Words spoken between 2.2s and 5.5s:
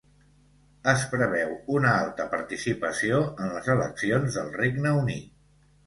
participació en les eleccions del Regne Unit